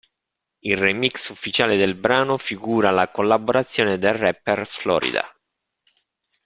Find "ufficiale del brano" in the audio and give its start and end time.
1.29-2.35